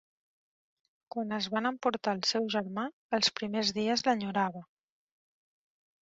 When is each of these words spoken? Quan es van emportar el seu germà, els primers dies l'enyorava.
Quan 1.15 1.33
es 1.35 1.49
van 1.55 1.69
emportar 1.69 2.15
el 2.17 2.23
seu 2.29 2.47
germà, 2.55 2.85
els 3.17 3.29
primers 3.41 3.69
dies 3.75 4.03
l'enyorava. 4.09 4.63